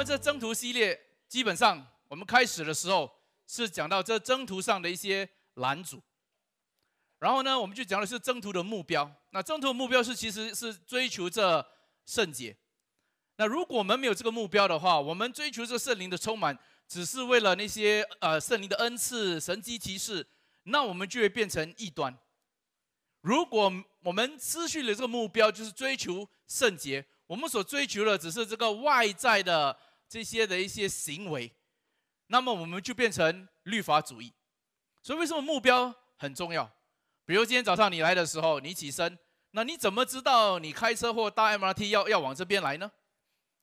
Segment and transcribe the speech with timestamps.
[0.00, 0.98] 我们这征途系列，
[1.28, 3.12] 基本上我们开始的时候
[3.46, 6.02] 是讲到这征途上的一些拦阻，
[7.18, 9.14] 然后呢，我们就讲的是征途的目标。
[9.32, 11.62] 那征途的目标是其实是追求这
[12.06, 12.56] 圣洁。
[13.36, 20.26] 那如果我们没有这个目标的话，我们追求这圣灵的充满，只是为了那些呃圣灵的恩赐、神机骑士，
[20.62, 22.18] 那我们就会变成异端。
[23.20, 23.70] 如果
[24.02, 27.04] 我们失去了这个目标，就是追求圣洁。
[27.26, 29.78] 我们所追求的只是这个外在的
[30.10, 31.54] 这些的一些行为，
[32.26, 34.32] 那么我们就变成律法主义。
[35.00, 36.68] 所以为什么目标很重要？
[37.24, 39.16] 比如今天早上你来的时候，你起身，
[39.52, 42.90] 那你怎么知道你开车或搭 MRT 要要往这边来呢？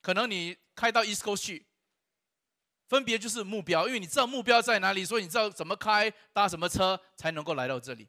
[0.01, 1.65] 可能你开到 East Coast 去，
[2.87, 8.07] 分别就是目标，因为你知道目标在哪里，所以你知道怎么开搭什么车才能够来到这里。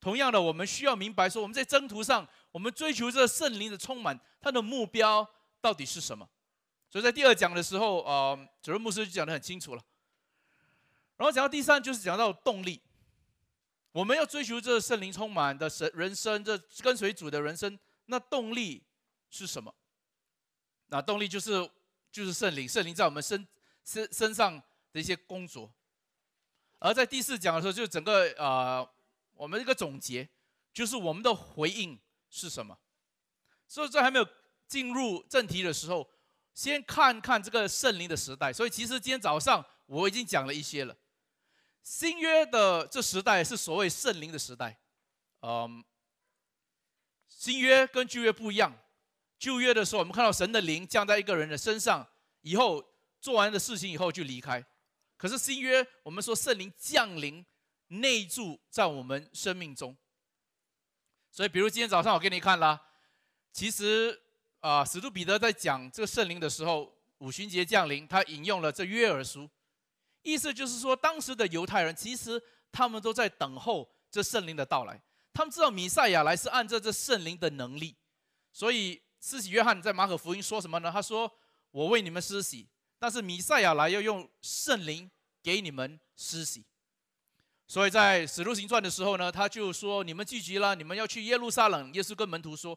[0.00, 5.26] 同样的，我们需要明白说，我们在征途上，我们追求这圣灵的充满，它的目标
[5.62, 6.28] 到底是什么？
[6.90, 9.82] 所以在第二讲的时候，呃，主任牧师就讲得很清楚了。
[11.16, 12.80] 然后讲到第三，就是讲到动力，
[13.92, 18.82] 我们要追求这圣灵充满的神人生，这跟随主的人生，那动力
[19.30, 19.74] 是什么？
[20.88, 21.70] 那动力就是
[22.10, 23.46] 就是圣灵，圣灵在我们身
[23.84, 24.60] 身身上
[24.92, 25.72] 的一些工作。
[26.78, 28.88] 而在第四讲的时候，就整个呃。
[29.34, 30.28] 我们一个总结，
[30.70, 32.76] 就是我们的回应是什么？
[33.66, 34.28] 所以在还没有
[34.68, 36.06] 进入正题的时候，
[36.54, 38.52] 先看看这个圣灵的时代。
[38.52, 40.96] 所以其实今天早上我已经讲了一些了。
[41.82, 44.78] 新约的这时代是所谓圣灵的时代。
[45.40, 45.84] 嗯，
[47.28, 48.76] 新约跟旧约不一样。
[49.38, 52.06] 旧约的时候，我们看到神的灵降在一个人的身上，
[52.42, 52.84] 以后
[53.20, 54.64] 做完的事情以后就离开。
[55.16, 57.44] 可是新约，我们说圣灵降临。
[57.92, 59.96] 内住在我们生命中，
[61.28, 62.80] 所以比如今天早上我给你看了，
[63.52, 64.16] 其实
[64.60, 69.48] 啊，使徒彼得在讲这个圣灵的时候，五旬节降临，他引用了这约珥书，
[70.22, 75.00] 意思就是说，当时的犹太人其实他们都在等候这圣灵的到来，
[75.32, 77.96] 他们知道弥赛亚来是按照这圣灵的能力，
[78.52, 80.90] 所以施洗约翰在马可福音说什么呢？
[80.92, 81.30] 他说
[81.72, 85.10] ：“我为你们施洗，但是弥赛亚来要用圣灵
[85.42, 86.64] 给你们施洗。”
[87.66, 92.76] 所以在使徒行传的时候呢，他就说：“你们聚集了，你们要去耶路撒冷。”耶稣跟门徒说：“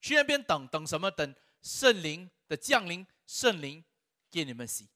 [0.00, 1.10] 去那边等等什么？
[1.10, 3.84] 等圣灵的降临，圣灵
[4.30, 4.88] 给你们洗。”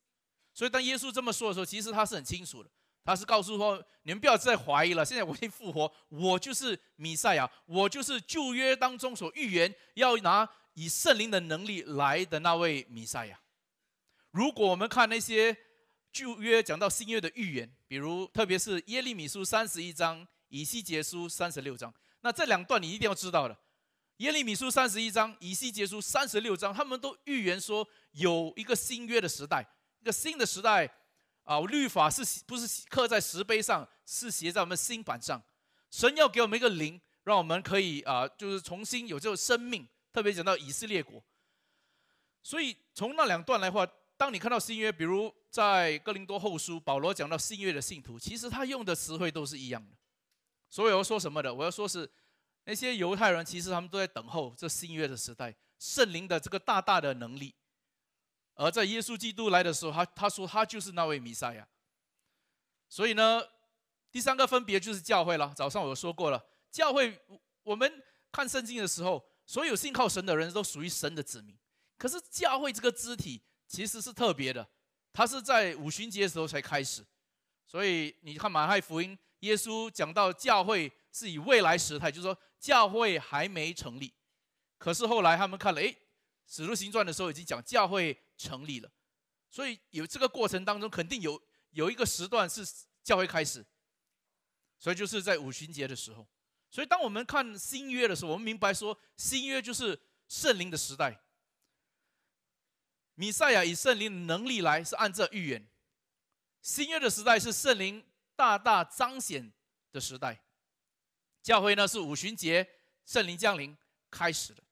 [0.55, 2.71] 所以当耶稣这么说的时候，其实他是很清楚的，
[3.05, 13.41] 他是告诉说：“你们不要再怀疑了，现在我已经复活，我就是弥赛亚，我就是旧约当中所预言要拿以圣灵的能力来的那位弥赛亚。”
[14.31, 15.57] 如果我们看那些。
[16.15, 23.59] 旧约讲到新约的预言，比如特别是耶利米书三十一章、以西结书三十六章，那这两段你一定要知道的。
[24.22, 29.66] 耶利米书三十一章、以西结书三十六章，他们都预言说有一个新约的时代，
[29.99, 30.88] 一个新的时代
[31.43, 35.43] 啊，律法是不是刻在石碑上，是写在我们心板上。
[35.91, 39.84] 神要给我们一个灵，让我们可以啊，就是重新有这个生命。
[40.12, 41.21] 特别讲到以色列国，
[42.44, 43.84] 所以从那两段来话。
[44.16, 49.97] 当你看到新约，比如在哥林多后书，保罗讲到新约的信徒，其实他用的词汇都是一样的。
[50.71, 51.53] 所以我要说什么的？
[51.53, 52.09] 我要说是
[52.65, 57.55] 那些犹太人，其实他们都在等候这新约的时代，圣灵的这个大大的能力。
[58.55, 61.67] 而在耶稣基督来的时候，他他说他就是那位弥赛亚。
[62.89, 63.43] 所以呢，
[64.11, 65.53] 第三个分别就是教会了。
[65.56, 67.19] 早上我说过了，教会
[67.62, 71.56] 我们看圣经的时候，所有信靠神的人都属于神的子民。
[71.97, 73.43] 可是教会这个肢体。
[73.69, 74.69] 其实是特别的，
[75.15, 77.03] 它是在五旬节的时候才开始，
[77.67, 84.15] 所以你看马太福音，耶稣讲到教会是以未来时态，就是说教会还没成立，
[84.78, 85.97] 可是后来他们看了，哎，
[86.47, 88.88] 使徒行传的时候已经讲教会成立了，
[89.50, 92.64] 所以有这个过程当中肯定有有一个时段是
[93.03, 93.67] 教会开始，
[94.79, 96.25] 所以就是在五旬节的时候，
[96.70, 101.20] 所以当我们看新约的时候，我们明白说新约就是圣灵的时代。
[103.14, 105.69] 米赛亚以圣灵的能力来，是按这预言。
[106.61, 108.06] 新约的时代是圣灵
[108.37, 109.53] 大大彰显
[109.91, 110.44] 的时代。
[111.43, 112.67] 教会呢是五旬节
[113.05, 113.77] 圣灵降临
[114.11, 114.62] 开始的，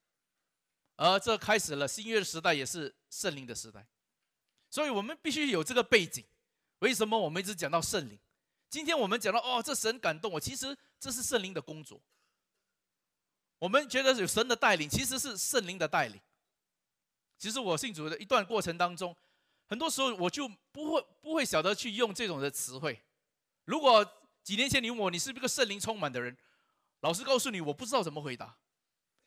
[0.96, 3.84] 而这开始了新约的时代，也是圣灵的时代。
[4.70, 6.24] 所以我们必须有这个背景。
[6.78, 8.18] 为什么我们一直讲到圣灵？
[8.70, 12.00] 今天我们讲到哦，这神感动我，其实这是圣灵的工作。
[13.58, 16.20] 我们觉得有神的带领，其实是圣灵的带领。
[17.36, 19.14] 其实我信主的一段过程当中，
[19.66, 23.02] 很多时候我就不会不会晓得去用这种的词汇。
[23.64, 24.06] 如果
[24.42, 26.36] 几年前你问我你是不是个圣灵充满的人，
[27.00, 28.56] 老实告诉你，我不知道怎么回答。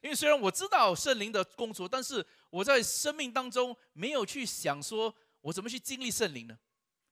[0.01, 6.57] 因为虽然我知道圣灵的工作，但是我在生命当中没有去想说我怎么去经历圣灵呢？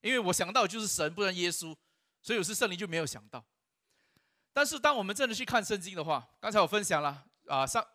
[0.01, 1.75] 因为我想到就是神，不然耶稣，
[2.21, 3.45] 所以有时圣灵就没有想到。
[4.51, 7.85] 但是当我们真的去看圣经的话，刚才我分享了啊，上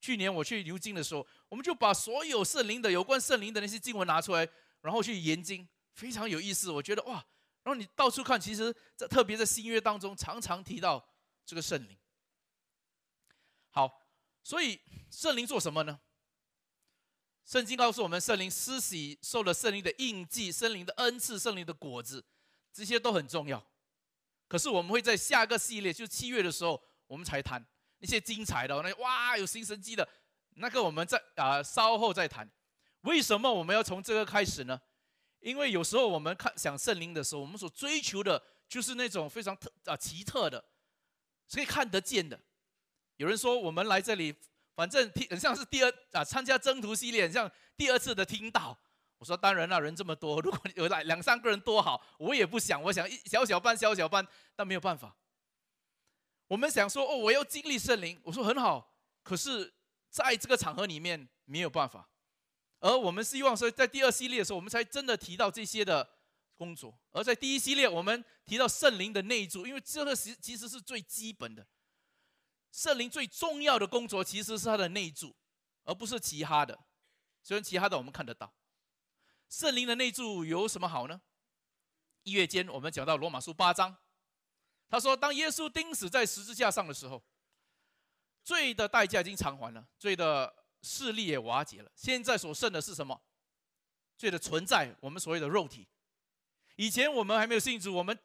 [0.00, 4.46] 去年我去牛津的时候，我们就把所有圣灵的有关圣灵的那些经文拿出来，
[4.82, 6.70] 然后去研经，非常有意思。
[6.70, 7.14] 我觉得哇，
[7.62, 11.02] 然后你到处看，其实在特别在新约当中，常常提到
[11.46, 11.96] 这个圣灵。
[13.74, 13.90] 好，
[14.44, 14.80] 所以
[15.10, 16.00] 圣灵做什么呢？
[17.44, 22.24] 圣经告诉我们，圣灵施洗受了圣灵的印记、圣灵的恩赐、圣灵的果子，
[22.72, 23.60] 这些都很重要。
[24.46, 27.66] 可是我们会在下个系列，就七月的时候，我们才谈
[27.98, 30.08] 那些精彩的，那哇有新神机的，
[30.50, 32.48] 那个我们在啊稍后再谈。
[33.00, 34.80] 为什么我们要从这个开始呢？
[35.40, 40.64] 因为有时候我们看想圣灵的时候，我们所追求的就是那种非常特啊奇特的，
[41.50, 42.40] 可以看得见的。
[43.16, 44.34] 有人说我们来这里。
[44.76, 48.76] 反正听很像是第二啊，参加征途系列，很像第二次的听到。
[49.18, 54.26] 我说当然了，人这么多，如果有来两三个人多好，我也不想，我想一小小班小小班，
[54.56, 55.16] 但没有办法。
[56.48, 59.72] 我们想说哦，我要经历圣灵，我说很好，可是
[60.10, 62.08] 在这个场合里面没有办法。
[62.80, 66.16] 而我们希望说，在第二系列的时候，我们才真的提到这些的
[66.56, 66.98] 工作。
[67.12, 71.64] 而在第一系列，我们提到圣灵的内住，因为这个其其实是最基本的。
[72.74, 75.32] 圣灵最重要的工作其实是他的内住，
[75.84, 76.76] 而不是其他的。
[77.40, 78.52] 虽然其他的我们看得到，
[79.48, 81.20] 圣灵的内住有什么好呢？
[82.24, 83.96] 一月间我们讲到罗马书八章，
[84.88, 87.22] 他说：当耶稣钉死在十字架上的时候，
[88.42, 91.92] 罪的代价已经偿还了，罪的势力也瓦解了。
[91.94, 93.22] 现在所剩的是什么？
[94.16, 95.86] 罪的存在，我们所谓的肉体。
[96.74, 98.18] 以前我们还没有信主，我们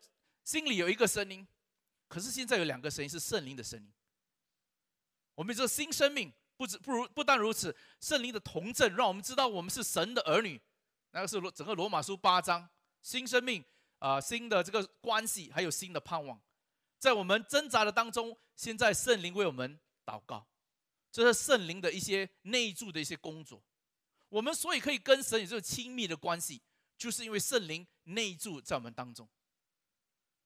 [0.44, 1.48] 心里有一个声音，
[2.08, 3.94] 可是现在有两个声音，是圣灵的声音。
[5.40, 10.62] 我们这新生命不止不如不但如此，圣灵的同证让我们知道我们是神的儿女。
[11.12, 12.68] 那个是罗整个罗马书八章
[13.02, 13.64] 新生命
[14.00, 16.38] 啊，新的这个关系，还有新的盼望，
[16.98, 20.46] 在我们挣扎的当中，现在圣灵为我们祷告，
[21.10, 23.64] 这是圣灵的一些内住的一些工作。
[24.28, 26.62] 我们所以可以跟神有这个亲密的关系，
[26.98, 29.26] 就是因为圣灵内住在我们当中。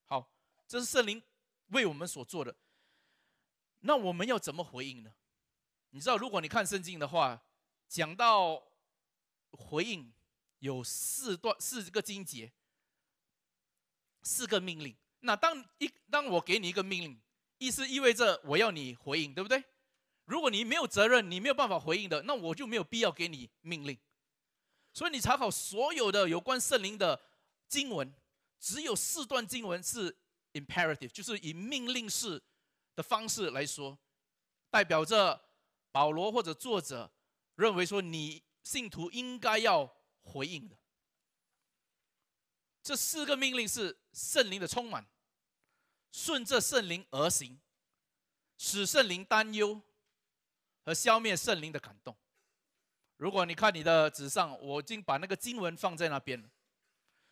[0.06, 0.32] 好，
[0.68, 1.20] 这是圣灵
[1.70, 2.56] 为我们所做的。
[3.86, 5.14] 那我们要怎么回应呢？
[5.90, 7.44] 你知道，如果你看圣经的话，
[7.88, 8.64] 讲到
[9.52, 10.12] 回应
[10.60, 12.52] 有四段四个经节，
[14.22, 14.96] 四个命令。
[15.20, 17.22] 那当一当我给你一个命令，
[17.58, 19.64] 意思意味着我要你回应，对不对？
[20.26, 23.98] 如果你没有责任，你没有办法回应的，那我就没有必要给你命令。
[24.94, 27.22] 所以你查考所有的有关圣灵的
[27.68, 28.14] 经文，
[28.60, 30.18] 只有四段经文是
[30.54, 32.42] imperative，就是以命令式。
[32.96, 33.98] 的方式来说，
[34.70, 35.50] 代表着
[35.92, 37.12] 保罗或者作者
[37.56, 40.78] 认为说，你信徒应该要回应的。
[42.82, 45.06] 这四个命令是圣灵的充满，
[46.12, 47.60] 顺着圣灵而行，
[48.58, 49.82] 使圣灵担忧
[50.84, 52.18] 和消灭圣灵的感动。
[53.18, 56.50] 如果你看你的纸上，我已经把那个经文放在那边了。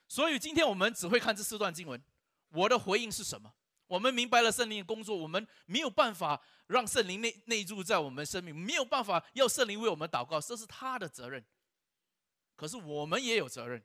[0.08, 2.02] 所以今天我们只会看这四段经文，
[2.50, 3.54] 我的回应是什么？
[3.92, 11.44] 我们明白了圣灵的工作，我们没有办法让圣灵内内住在我们生命，没有办法要圣灵为我们祷告，这是他的责任。
[12.56, 13.84] 可是我们也有责任，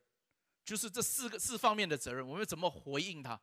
[0.64, 3.40] 就是这四个四方面的责任，我们怎么回应他？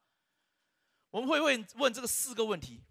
[1.10, 2.82] 我们会问问这个四个问题：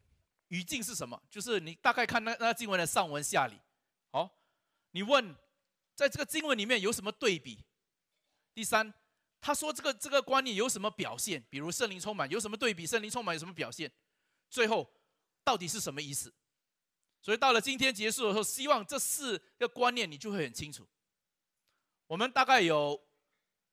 [0.48, 1.22] 语境是什么？
[1.30, 3.58] 就是你大概看那那经文的上文下理。
[4.10, 4.38] 好，
[4.90, 5.34] 你问
[5.94, 7.64] 在这个经文里面有什么对比？
[8.52, 8.92] 第三。
[9.44, 11.44] 他说：“这个这个观念有什么表现？
[11.50, 12.86] 比如圣灵充满有什么对比？
[12.86, 13.90] 圣灵充满有什么表现？
[14.48, 14.88] 最后
[15.42, 16.32] 到底是什么意思？
[17.20, 20.88] 所以到了今天结束的时候，希望这四个观念你就会很清楚。
[22.06, 23.04] 我们大概有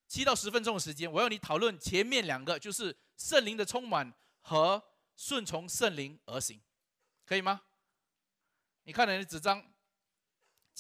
[0.08, 4.12] 七到十分钟的时间，我要你讨论前面两个，就是圣灵的充满
[4.42, 4.84] 和
[5.16, 6.60] 顺从圣灵而行，
[7.28, 7.62] 可以吗？
[8.86, 9.64] 你看你的纸张，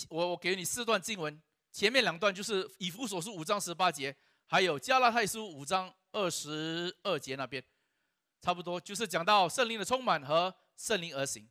[0.09, 1.39] 我我给你四段经文，
[1.71, 4.17] 前面两段就是以弗所书五章十八节。”
[4.51, 7.63] 还有加拉太书五章二十二节那边，
[8.41, 11.47] 差不多就是讲到圣灵的充满和圣灵而行。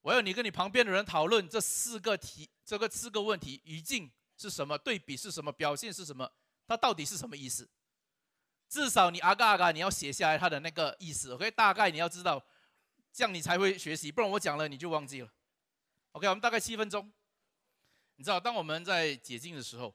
[0.00, 6.30] 我要你跟你旁边的人讨论这四个题，这个四个问题语境是什么，对比是什么，表现是什么，
[6.68, 7.68] 它到底是什么意思？
[8.68, 11.50] 至少你阿嘎阿嘎你要写下来它的那个意思，OK？
[11.50, 12.40] 大概你要知道，
[13.12, 15.28] 这样你才会学习，不然我讲了你就忘记了。
[16.12, 16.28] OK？
[16.28, 17.12] 我们大概七分钟。
[18.14, 19.92] 你知道，当我们在解禁的时候，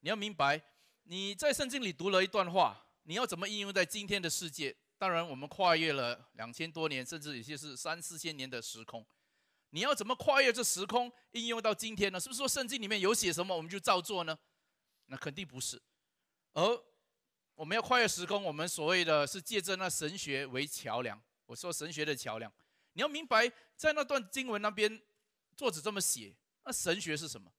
[0.00, 0.62] 你要明白。
[1.04, 4.74] 你在圣经里读了一段话，你要怎么应用在今天的世界？
[4.98, 9.04] 当然，我们跨越了两千多年，甚至有些是三四千年的时空。
[9.70, 12.20] 你要怎么跨越这时空，应用到今天呢？
[12.20, 14.38] 是不是说圣经里面有写什么，我们就照做呢？
[15.06, 15.82] 那肯定不是。
[16.52, 16.82] 而
[17.54, 21.20] 我们要跨越时空，我们所谓的是借着那神学为桥梁。
[21.46, 22.52] 我说神学的桥梁，
[22.92, 25.02] 你要明白，在那段经文那边，
[25.56, 27.52] 作者这么写，那神学是什么？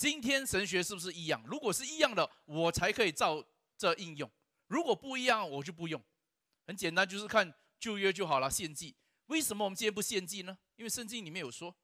[0.00, 1.44] 今天神学是不是一样？
[1.46, 3.44] 如果是一样的，我才可以照
[3.76, 4.26] 这应用；
[4.66, 6.02] 如果不一样，我就不用。
[6.66, 8.50] 很简单，就是看旧约就好了。
[8.50, 10.56] 献祭，为什么我们今天不献祭呢？
[10.76, 11.76] 因为圣经里面有说，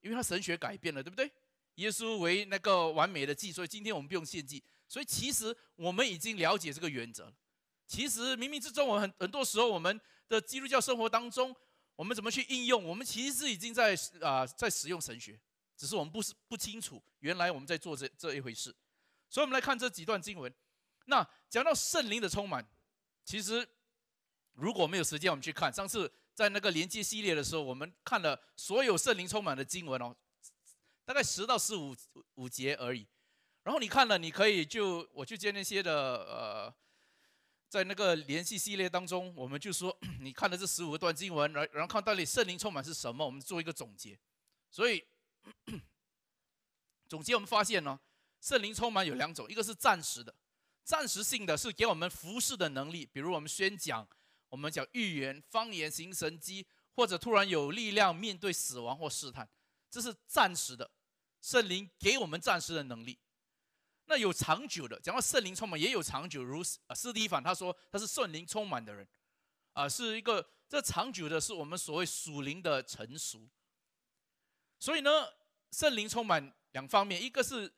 [0.00, 1.28] 因为他神学改变了，对不对？
[1.74, 4.62] 耶稣为那个完美的祭，所以今天我们不用献祭。
[4.86, 7.34] 所以其实我们已经了解这个原则。
[7.88, 11.52] 其实冥冥之中，我们很很多时候我们的基督教生活当中，
[11.96, 12.84] 我们怎么去应用？
[12.84, 15.36] 我们其实已经在啊在使用神学。
[15.76, 18.74] 只是我们不是不清楚，原来我们在做这这一回事，
[19.28, 20.52] 所以我们来看这几段经文。
[21.06, 22.66] 那讲到圣灵的充满，
[23.24, 23.68] 其实
[24.52, 30.16] 如果没有时间，我们去看上次在那个连接系列的时候，我们看了所有圣灵充满的经文哦，
[31.04, 31.94] 大概十到十五
[32.36, 33.06] 五节而已。
[33.64, 35.92] 然后你看了，你可以就我就接那些的
[36.24, 36.74] 呃，
[37.68, 44.16] 在那个联系系列当中，我们就说你看了这十五段经文，然然后看到底圣灵充满是什么，我们做一个总结。
[44.70, 45.04] 所以。
[47.08, 48.00] 总结，我们发现呢，
[48.40, 50.34] 圣灵充满有两种，一个是暂时的，
[50.82, 54.08] 暂时性的是给我们服侍的能力，比如我们宣讲，
[54.48, 59.48] 我们讲预言、方言、行神迹，或者突然有力量面对死亡或试探，
[59.90, 60.90] 这是暂时的，
[61.40, 63.18] 圣灵给我们暂时的能力。
[64.06, 69.06] 那有长久的，讲到圣灵充满也有长久，如斯蒂凡他说他是圣灵充满的人，
[69.72, 73.48] 啊，是一个这长久的，是我们所谓属灵的成熟。
[74.78, 75.10] 所以呢，
[75.70, 77.72] 圣灵充满两方面，一个是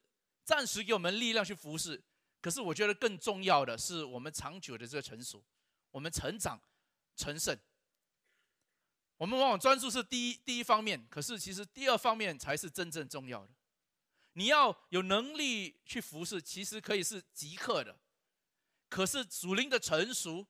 [0.45, 2.03] 暂时给我们力量去服侍，
[2.41, 5.45] 可是我觉得更重要的是我们长久的这个成熟，
[5.91, 6.61] 我们成长
[7.17, 7.57] 成圣。
[9.19, 13.53] 我们往往专注是第一第一方面，可是其实第二方面才是真正重要的。
[14.35, 17.99] 你要有能力去服侍，其实可以是即刻的，
[18.91, 20.47] 可是主灵的成熟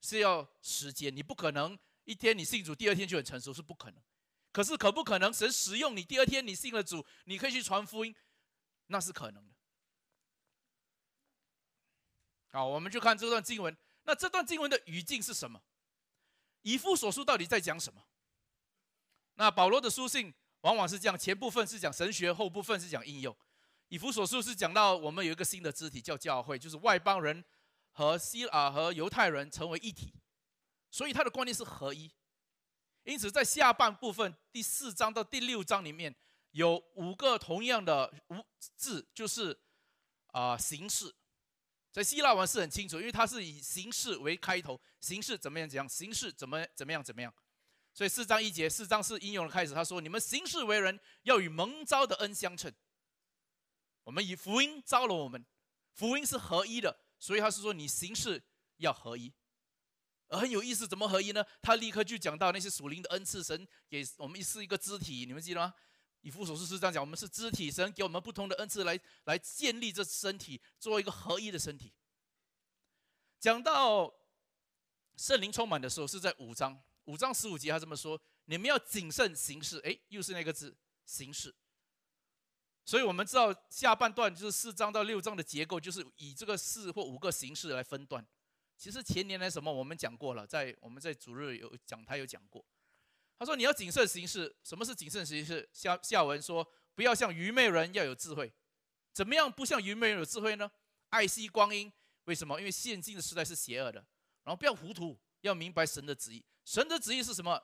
[0.00, 4.02] 是要时间，你不可能一天你信主，第二天就很成熟，是不可能。
[4.58, 6.02] 可是可不可能神使用你？
[6.02, 8.12] 第二天你信了主，你可以去传福音，
[8.88, 9.54] 那是可能的。
[12.50, 13.76] 好，我们就看这段经文。
[14.02, 15.62] 那这段经文的语境是什么？
[16.62, 18.02] 以父所书到底在讲什么？
[19.34, 23.36] 那保罗的书信往往是这样：前部分是讲神学，后部分是讲应用。
[23.86, 27.44] 以弗所书是讲到我们有一个新的肢体叫教会，就是外邦人
[27.92, 30.12] 和希啊和犹太人成为一体，
[30.90, 32.10] 所以他的观念是合一。
[33.08, 36.14] 因此，在下半部分第四章到第六章里面，
[36.50, 38.44] 有五个同样的五
[38.76, 39.58] 字，就是
[40.26, 41.14] 啊形式。
[41.90, 47.32] 在希腊文是很清楚，因为它是以形式为开头，形式怎么样怎样，形式怎么怎么样怎么样。
[47.94, 49.72] 所以四章一节，四章是应用的开始。
[49.72, 52.70] 他说：“你们行事为人，要与蒙召的恩相称。”
[54.04, 55.42] 我们以福音招了我们，
[55.94, 58.42] 福音是合一的，所以他是说你行事
[58.76, 59.32] 要合一。
[60.28, 61.44] 而很有意思，怎么合一呢？
[61.62, 65.74] 他立刻就讲到那些属灵的恩赐，神给我们是一个肢体，你们记得吗？
[66.20, 71.94] 以父所书是这样讲，我们是肢体，神给我们不同的恩赐来来建立这身体，做一个合一的身体。
[73.38, 74.12] 讲到
[75.16, 79.80] 圣灵充满的时候，是在五章五章十五节，他这么说：你们要谨慎行事。
[79.84, 81.54] 哎，又是那个字，行事。
[82.84, 88.26] 所以我们知道下半段就是四章到六章的结构，就是以这个四或五个形式来分段。
[88.78, 92.64] 其实前年来什么我们讲过了，在我们在主日有讲，他有讲过。
[93.36, 94.56] 他说你要谨慎行事。
[94.62, 95.68] 什么是谨慎行事？
[95.72, 98.52] 下下文说不要像愚昧人，要有智慧。
[99.12, 100.70] 怎么样不像愚昧人有智慧呢？
[101.10, 101.92] 爱惜光阴。
[102.24, 102.56] 为什么？
[102.60, 103.98] 因为现今的时代是邪恶的。
[104.44, 106.44] 然后不要糊涂，要明白神的旨意。
[106.64, 107.60] 神的旨意是什么？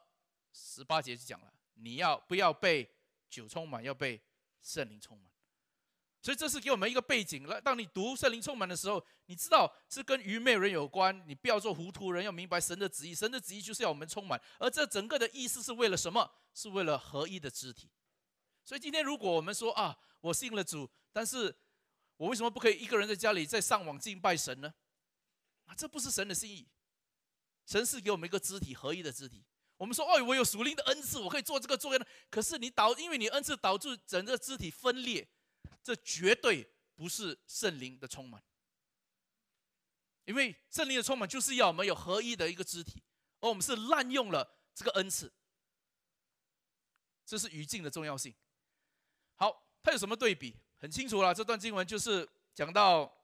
[0.52, 2.92] 十八节就讲了，你要不要被
[3.30, 4.20] 酒充满，要被
[4.60, 5.30] 圣灵充满。
[6.24, 7.60] 所以这是给我们一个背景了。
[7.60, 11.22] 当你读圣灵充满的时候，你知道是跟愚昧人有关。
[11.28, 13.14] 你不要做糊涂人，要明白神的旨意。
[13.14, 16.32] 神的旨意就是要我们充满，而这整个的意思是为了什么？
[16.54, 17.90] 是为了合一的肢体。
[18.64, 21.54] 所以今天如果我们说啊，我信了主，但是
[22.16, 24.72] 我为什么不可以一个人在家里在上网敬拜神呢？
[25.66, 26.66] 啊，这不是神的心意。
[27.66, 29.44] 神是给我们一个肢体合一的肢体。
[29.76, 35.28] 我们说哦，我有属灵的恩赐，我可以做这个做那可是你导，因为你恩赐导致整个肢体分裂。
[35.84, 38.42] 这绝对不是圣灵的充满，
[40.24, 43.02] 因为圣灵的充满就是要我们有合一的一个肢体，
[43.40, 45.30] 而我们是滥用了这个恩赐，
[47.26, 48.34] 这是语境的重要性。
[49.34, 50.56] 好，它有什么对比？
[50.78, 53.14] 很清楚了，这段经文就是讲到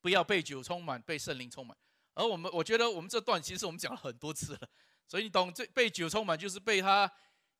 [0.00, 1.76] 不要被酒充满，被圣灵充满。
[2.14, 4.68] 而我们我觉得我们这段其实我们讲了很多次了，
[5.06, 7.10] 所以你懂这被酒充满就是被它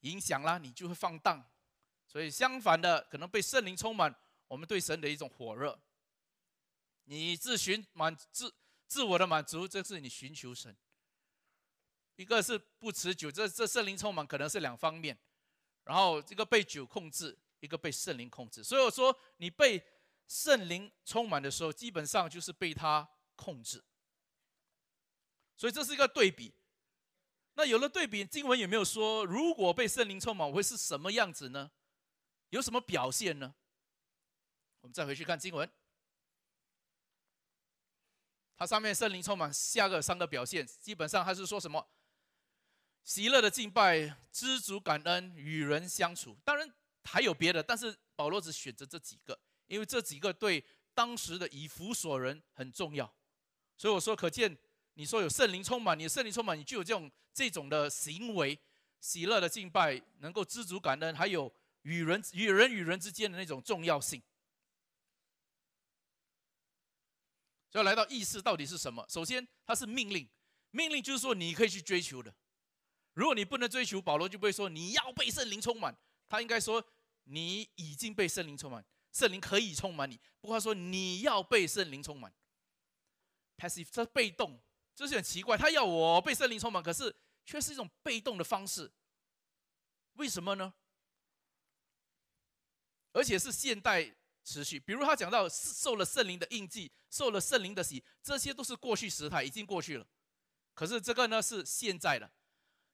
[0.00, 1.49] 影响啦，你就会放荡。
[2.10, 4.12] 所以相反的，可能被圣灵充满，
[4.48, 5.80] 我们对神的一种火热。
[7.04, 8.52] 你自寻满自
[8.88, 10.76] 自我的满足，这是你寻求神。
[12.16, 15.16] 一个是不持久，这这圣灵充满可能是两方面，
[15.84, 18.64] 然后这个被酒控制，一个被圣灵控制。
[18.64, 19.80] 所以我说，你被
[20.26, 23.84] 圣灵充满的时候，基本上就是被他控制。
[25.56, 26.52] 所以这是一个对比。
[27.54, 31.70] 那有了对比，经文有没有说，如果被圣灵充满，会是什么样子呢？
[32.50, 33.54] 有什么表现呢？
[34.82, 35.68] 我们再回去看经文，
[38.56, 41.88] 它上面圣灵充满下个三个表现，基本上它是说什么？
[43.02, 46.36] 喜乐的敬拜，知足感恩，与人相处。
[46.44, 46.70] 当然
[47.04, 53.10] 还有别的，但是保罗只选择这几个，因为这几个对当时的以弗所人很重要。
[53.76, 54.54] 所以我说，可见
[54.94, 58.58] 你说有圣灵充满，你圣灵充满，你就有这种这种的行为，
[59.00, 61.50] 喜乐的敬拜，能够知足感恩，还有
[61.82, 64.22] 与人与人与人之间的那种重要性。
[67.70, 69.06] 所以来到意识到底是什么？
[69.08, 70.28] 首先，它是命令，
[70.70, 72.34] 命令就是说你可以去追求的。
[73.14, 75.96] 如果你不能追求，保罗就不会说你要被圣灵充满，
[76.28, 76.84] 他应该说
[77.24, 80.18] 你已经被圣灵充满，圣灵可以充满你。
[80.40, 82.32] 不过他说你要被圣灵充满
[83.56, 84.60] ，passive 这被动，
[84.94, 85.56] 这是很奇怪。
[85.56, 88.90] 他要我被圣灵充满，可是却是一种被动的方式，
[90.14, 90.74] 为什么呢？
[93.12, 94.14] 而且是现代
[94.44, 100.06] 持续，比如他讲到受了圣灵的印记，受了圣灵的洗，这些都是过去时态，已经过去了。
[100.74, 102.30] 可是这个呢是现在的。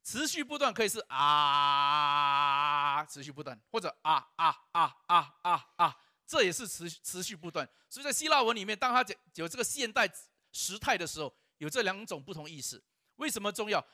[0.02, 7.68] 持续不断可以是啊，持续不断，或者啊啊啊啊啊啊，这也是持持续不断。
[7.90, 10.08] 所以在希腊文里面，当他讲有这个现代
[10.52, 12.80] 时态的时候，有这两种不同意思。
[13.16, 13.84] 为什么重要？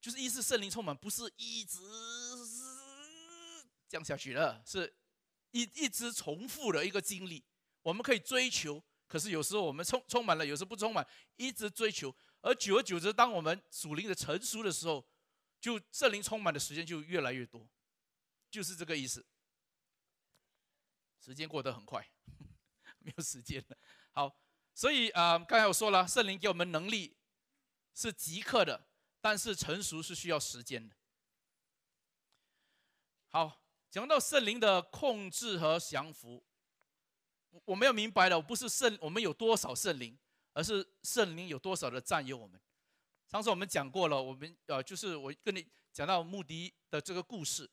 [0.00, 1.78] 就是意思圣灵充满，不是一直
[3.88, 4.92] 降下去了，是
[5.54, 7.42] 一一直重复的一个经历。
[7.80, 15.02] 我们可以追求，可是有时候我们充充满了，有时候不充满，一直追求，而久而久之，当我们属灵的成熟的时候。
[15.60, 17.66] 就圣灵充满的时间就越来越多，
[18.50, 19.24] 就是这个意思。
[21.18, 22.06] 时间过得很快，
[23.00, 23.78] 没有时间了。
[24.10, 24.38] 好，
[24.74, 27.16] 所以啊，刚才我说了，圣灵给我们能力
[27.94, 28.86] 是即刻的，
[29.22, 30.94] 但是成熟是需要时间的。
[33.30, 33.63] 好，
[33.94, 36.44] 讲到圣灵的控制和降服，
[37.64, 40.18] 我们要明白的不是圣我们有多少圣灵，
[40.52, 42.60] 而是圣灵有多少的占有我们。
[43.30, 47.70] 上次我们讲过了，我们呃，就是我跟你讲到穆迪的这个故事，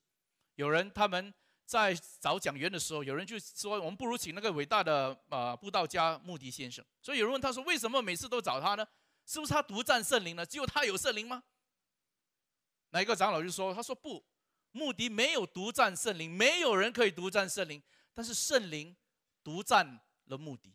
[0.57, 1.33] 有人他们
[1.65, 6.85] 在找讲员的时候，有人就说我们不如请那个伟大的呃布道家穆迪先生。
[7.01, 8.87] 所以有人问他说，为什么每次都找他呢？
[9.25, 10.45] 是不是他独占圣灵呢？
[10.45, 11.43] 只有他有圣灵吗？
[12.91, 14.23] 哪一个长老就说，他说不，
[14.71, 17.81] 穆迪没有独占圣灵，没有人可以独占圣灵，
[18.13, 18.95] 但是圣灵
[19.43, 20.73] 独占了穆迪。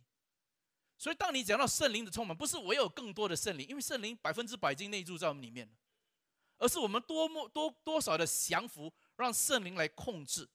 [0.98, 5.70] 所以，当你讲到圣灵的充满，不是我有更多的圣灵，因为圣灵百分之百已经内住在我们里面
[6.58, 10.48] 而是我们多么多多少的降服，让圣灵来控制，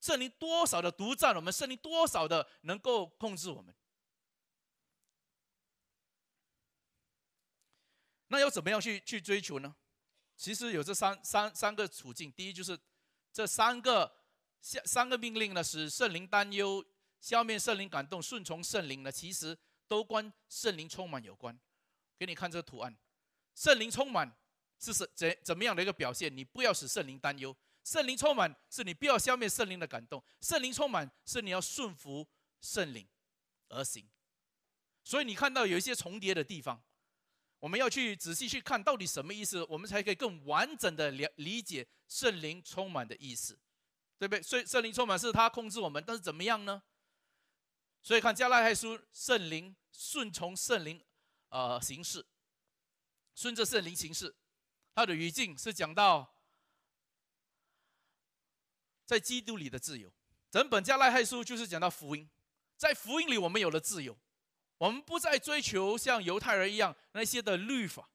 [0.00, 3.74] 圣灵多少的独占我们，圣灵多少的能够控制我们。
[8.26, 9.74] 那要怎么样去去追求呢？
[10.38, 12.78] 其实有这三三三个处境，第一就是
[13.30, 14.10] 这三个
[14.62, 16.82] 三三个命令呢，使圣灵担忧。
[17.20, 19.10] 消灭圣灵感动，顺从圣灵呢？
[19.10, 21.58] 其实都关圣灵充满有关。
[22.16, 22.96] 给你看这个图案，
[23.56, 24.32] 圣灵充满
[24.78, 26.34] 是什怎怎么样的一个表现？
[26.34, 27.54] 你不要使圣灵担忧。
[27.82, 30.22] 圣灵充满是你不要消灭圣灵的感动。
[30.40, 32.24] 圣灵充满是你要顺服
[32.60, 33.04] 圣灵
[33.70, 34.08] 而行。
[35.02, 36.80] 所以你看到有一些重叠的地方，
[37.60, 43.58] 我们要去仔细去看到底什么意思，我们才可以更完整的了理解圣灵充满的意思，
[44.18, 44.42] 对不对？
[44.42, 46.82] 所以圣灵充满是他控制我们，但是怎么样呢？
[48.00, 51.04] 所以看加拉太书，圣灵顺从圣灵，
[51.48, 52.24] 呃，行事，
[53.34, 54.36] 顺着圣灵行事，
[54.94, 56.36] 它的语境是讲到
[59.04, 60.12] 在基督里的自由。
[60.50, 62.30] 整本加拉太书就是讲到福音，
[62.76, 64.16] 在福音里我们有了自由，
[64.78, 68.08] 我们不再追求像犹太人一样那些的律法，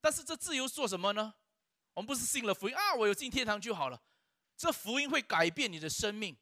[0.00, 1.34] 但是这自由做什么呢？
[1.94, 4.02] 我们不是信了福音啊，我有进天堂就好了。
[4.56, 6.36] 这福音会改变你的生命。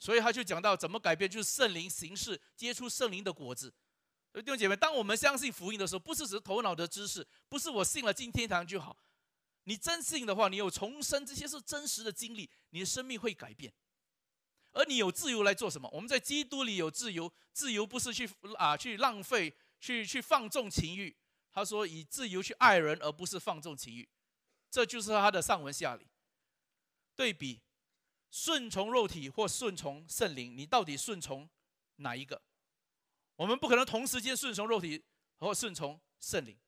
[0.00, 3.72] 所以他就讲到怎么改变，就是圣灵行事，结出圣灵的果子。
[4.34, 8.96] 弟兄姐妹，当我们相信福音的时候，不是只是头脑的知识，不是我信了进天堂就好。
[9.62, 13.72] 你真信的话，你有重生，这些是真实的经历，你的生命会改变。
[14.74, 15.88] 而你有自由来做什么？
[15.90, 21.16] 我们在基督里有自由，自由不是去啊去浪费，去去放纵情欲。
[21.50, 24.06] 他说以自由去爱人，而不是放纵情欲。
[24.70, 26.06] 这就是他的上文下理
[27.16, 27.62] 对比。
[28.36, 31.48] 顺从肉体或顺从圣灵，你到底顺从
[31.98, 32.42] 哪一个？
[33.36, 35.04] 我们不可能同时间顺从肉体
[35.36, 36.58] 和顺从圣灵。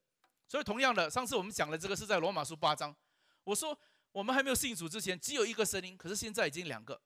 [0.46, 2.94] 所以同样的，上次我们讲的这个是在罗马书八章，
[3.42, 3.76] 我说
[4.12, 7.02] 我们还没有信主之前只有一个声音，可是现在已经两个。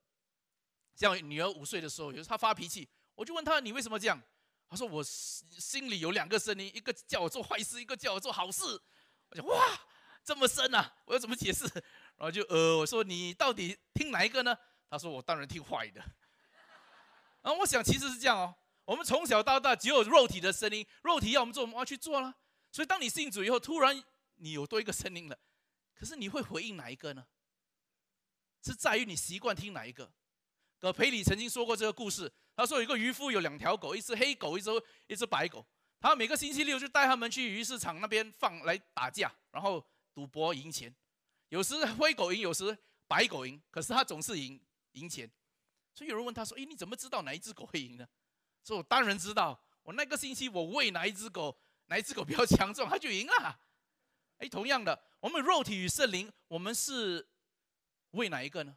[1.01, 4.21] 像女儿五岁的时候，有时她发脾气，我就问她你为什么这样？
[4.69, 8.63] 她说我心里有两个声音，一个叫我做坏事，一个叫我做好事。
[9.31, 9.81] 我就哇，
[10.23, 10.93] 这么深啊！
[11.07, 11.65] 我要怎么解释？
[12.17, 14.55] 然后就呃，我说你到底听哪一个呢？
[14.91, 16.03] 他说我当然听坏的。
[17.41, 22.35] 然后我想其实是这样哦，我们从小到大只有肉体的声音，肉体要我们做，我们要去做了。
[22.71, 25.39] 所以当你信主以后，突然你有多一个声音了，
[25.95, 27.27] 可是你会回应哪一个呢？
[28.63, 30.13] 是在于你习惯听哪一个。
[30.81, 34.71] 葛培里曾经说过这个故事，他说有一个渔夫有两条狗，一只黑狗，一只
[35.07, 35.64] 一只白狗。
[36.01, 40.93] 他每个星期六就带他们去鱼市场那边放来打架，然后赌博赢钱。
[41.51, 44.59] 有时灰狗赢，有时白狗赢，可是他总是赢
[44.93, 45.31] 赢钱。
[45.93, 48.09] 所以有人问他说：“诶，你怎么知道哪一只狗会赢呢？”
[48.64, 53.61] 说：“我当然知道，我那个星期我喂哪一只狗，哪一只狗比较强壮，它就赢了。”
[54.38, 57.29] 哎，同样的，我们肉体与圣灵，我们是
[58.12, 58.75] 喂哪一个呢？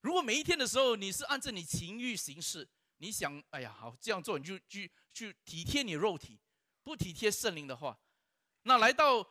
[0.00, 6.38] 如果每一天的时候你是按照你情欲行事，你想，哎呀，好这样做，你就去去体贴你肉体，
[6.82, 7.98] 不体贴圣灵的话，
[8.62, 9.26] 那来到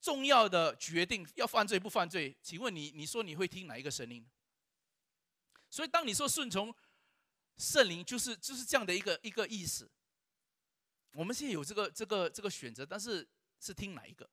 [0.00, 4.26] 重要的决定要犯罪不犯罪，请问你，你说你会听哪一个声音？
[5.68, 6.74] 所以当你说顺从
[7.58, 9.90] 圣灵，就是就是这样的一个一个意思。
[11.12, 13.26] 我们现在有这个这个这个选择，但是
[13.58, 14.28] 是听哪一个？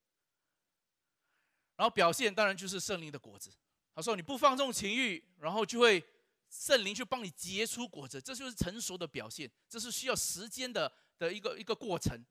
[1.75, 3.51] 然后表现当然就是圣灵的果子。
[3.95, 6.03] 他说：“你不放纵情欲，然后就会
[6.49, 9.47] 圣灵去帮你结出果子，这就是成熟的表现。
[9.69, 12.25] 这是需要时间的的一个一个过程。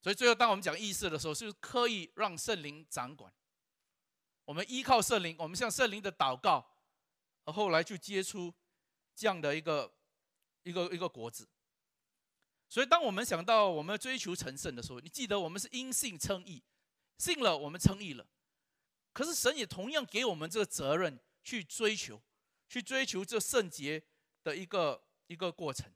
[0.00, 3.30] 所以最后，当我们讲意识的时候，是刻意让圣灵掌管。
[4.46, 6.66] 我们依靠圣灵，我们向圣灵的祷告，
[7.44, 8.50] 而后来就结出
[9.14, 9.92] 这样的一个
[10.62, 11.46] 一个一个果子。
[12.70, 16.62] 所以，当我们想到我们追求成圣的时候，你记得我们是因信称义。”
[17.20, 18.26] 信了，我们称义了。
[19.12, 22.22] 可是神也同样给我们这个责任，去追求，
[22.66, 24.02] 去追求这圣洁
[24.42, 25.92] 的一个一个过程。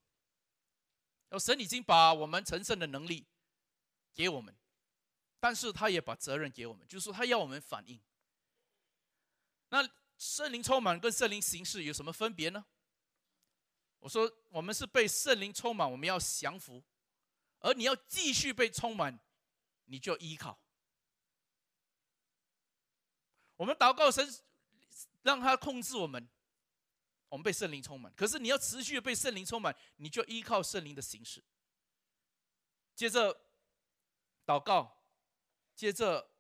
[1.31, 3.27] 而神已经把我们成圣的能力
[4.13, 4.55] 给我们，
[5.41, 7.99] 但是他也把责任给我们，就是说他要我们反应。
[9.71, 12.65] 那圣灵充满跟圣灵行事有什么分别呢？
[13.99, 16.83] 我说，我们是被圣灵充满，我们要降服；
[17.61, 19.19] 而你要继续被充满，
[19.87, 20.61] 你就依靠。
[23.57, 24.29] 我们祷告神，
[25.23, 26.29] 让他控制我们，
[27.29, 28.13] 我们被圣灵充满。
[28.15, 31.43] 可是你要持续被圣灵充满，你就依靠圣灵的形式。
[32.95, 33.41] 接着
[34.45, 35.05] 祷告，
[35.75, 36.31] 接着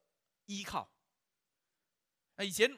[0.46, 0.88] 依靠。
[2.36, 2.76] 那以前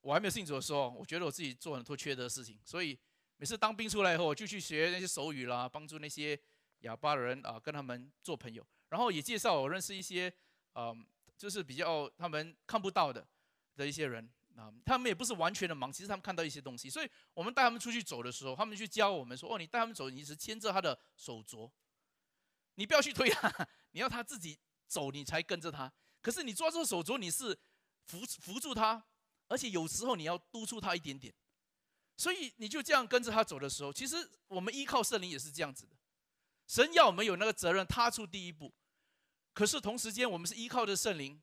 [0.00, 2.98] 我还没有信主的时候，我觉得我自己做很多缺德的事情，所以
[3.36, 6.38] 每次当兵出来以后，我就去学那些手语啦，帮助那些
[6.80, 10.32] 哑巴人啊，跟他们做朋友，然后也介绍我认识一些，
[10.74, 13.26] 嗯，就是比较他们看不到的。
[13.78, 21.70] 的一些人啊，他们也不是完全的盲，其实他们看到一些东西，所以我们带他们出去走的时候，他们去教我们说：“哦，你带他们走，你只牵着他的手镯，
[22.74, 25.90] 你不要去推他，你要他自己走，你才跟着他。
[26.20, 27.56] 可是你抓住手镯，你是
[28.04, 29.02] 扶扶住他，
[29.46, 31.32] 而且有时候你要督促他一点点。
[32.16, 35.96] 所以你就这样跟着他走的时候，其实我们依靠圣灵也是这样子的。
[36.66, 38.74] 神要我们有那个责任踏出第一步，
[39.54, 41.40] 可是同时间我们是依靠着圣灵，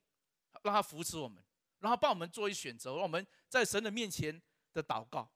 [0.63, 1.41] 让他扶持我们。”
[1.86, 4.41] 然后帮我们做一选择，让我们在神的面前
[4.74, 5.32] 的祷告，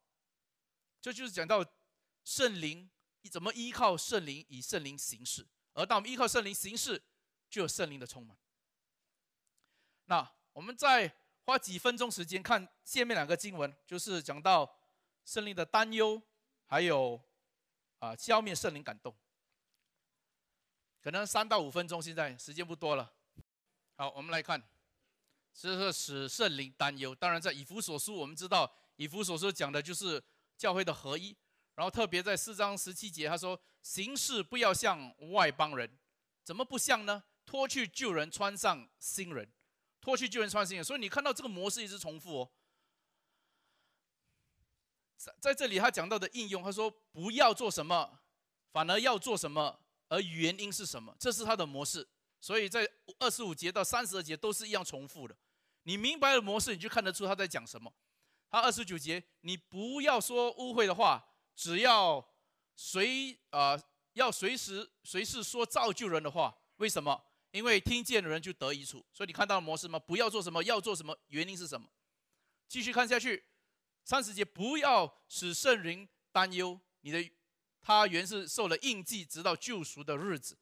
[1.00, 1.64] 这就是讲到
[2.24, 2.90] 圣灵
[3.30, 5.48] 怎么依靠圣灵，以圣灵行事。
[5.74, 7.00] 而当我们依靠圣灵行事，
[7.52, 8.36] 就有圣灵的充满。
[10.06, 14.76] 那我们再花几分钟时间看下面两个经文，就是讲到
[15.26, 16.20] 圣灵的担忧，
[16.66, 17.22] 还有
[18.00, 19.16] 啊消灭圣灵感动。
[21.00, 23.14] 可能三到五分钟，现在时间不多了。
[23.98, 24.60] 好，我们来看。
[25.54, 27.14] 这是使圣灵担忧。
[27.14, 30.24] 当然，在以弗所书，我们知道以弗所书讲的就是
[30.58, 31.36] 教会的合一。
[31.76, 35.90] 然后特别在四章十七节，他说：“行事不要像外邦人，
[36.44, 37.24] 怎么不像呢？
[37.46, 39.50] 脱去旧人，穿上新人。
[40.02, 40.84] 脱去旧人，穿新人。
[40.84, 42.52] 所以你看到这个模式一直重复哦。
[45.16, 48.20] 在在这里他讲到的应用，他说不要做什么，
[48.74, 51.16] 反而要做什么，而原因是什么？
[51.18, 52.06] 这是他的模式。”
[52.42, 55.36] 所以在二十五节到三十二节都是一样重复的。
[55.84, 57.94] 你明白了模式，你就看得出他在讲什么。
[58.50, 61.24] 他二十九节，你不要说污秽的话，
[61.56, 62.26] 只要
[62.76, 63.80] 随啊
[64.14, 66.56] 要随时随时说造就人的话。
[66.78, 67.22] 为什么？
[67.52, 69.06] 因为听见的人就得益处。
[69.12, 70.00] 所以你看到了模式吗？
[70.00, 71.88] 不要做什么，要做什么，原因是什么？
[72.68, 73.44] 继续看下去，
[74.04, 77.30] 三十节，不要使圣灵担忧，你的
[77.82, 80.58] 他原是受了印记，直到救赎的日子。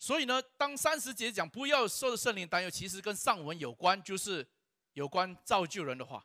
[0.00, 4.46] 所以呢，当三十节讲不要受圣灵担忧，其实跟上文有关，就是
[4.92, 6.24] 有关造就人的话。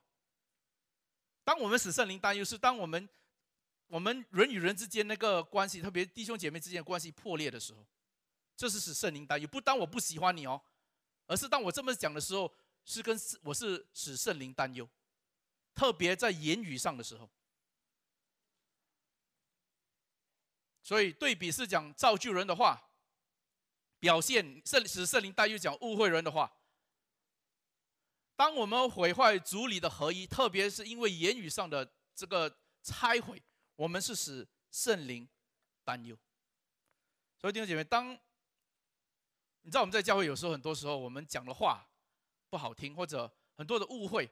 [1.43, 3.09] 当我们使圣灵担忧，是当我们
[3.88, 7.83] 我们人与人之间那个关系，特别弟兄姐妹之间关系破裂的时候，
[8.55, 9.47] 这是使圣灵担忧。
[9.47, 10.62] 不当我不喜欢你哦，
[11.25, 12.53] 而是当我这么讲的时候，
[12.86, 14.88] 是跟我是使圣灵担忧，
[15.73, 17.27] 特别在言语上的时候。
[20.83, 22.79] 所以对比是讲造就人的话。
[24.03, 26.51] 表现圣使圣灵带又讲误会人的话。
[28.35, 33.41] 当我们毁坏主里的合一，特别是因为言语上的这个拆毁，
[33.77, 35.25] 我们是使圣灵
[35.85, 36.17] 担忧。
[37.37, 38.11] 所以弟兄姐妹，当
[39.61, 41.87] 你知道我们在教会有时候很多时候我们讲的话
[42.49, 44.29] 不好听，或者很多的误会，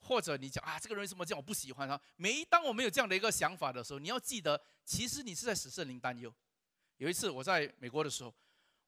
[0.00, 2.00] 或者你讲啊这个人什么这样我不喜欢他。
[2.16, 6.34] 每当我们有这样的一个想法的时候，你要记得，其实你是在使圣灵担忧。
[6.96, 8.34] 有一次我在美国的时候。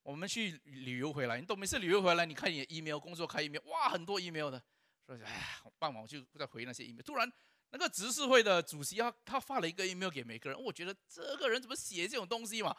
[0.05, 4.63] 我们去旅游回来，你都每次旅游回来，你看你的 email，工作开 email，哇，很多 email 的，
[5.03, 7.01] 说哎呀，傍晚我就在回那些 email。
[7.01, 7.27] 突然，
[7.71, 12.75] 那个执事会的主席他他发了一个 email 给每个人，我觉得这个人怎么写这种东西嘛？